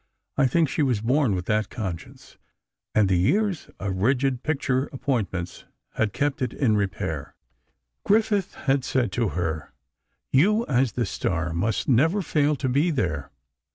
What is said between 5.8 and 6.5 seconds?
had kept